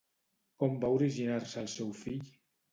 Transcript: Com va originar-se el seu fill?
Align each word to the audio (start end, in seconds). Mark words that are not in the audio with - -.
Com 0.63 0.79
va 0.85 0.89
originar-se 0.97 1.63
el 1.65 1.71
seu 1.77 1.95
fill? 2.03 2.29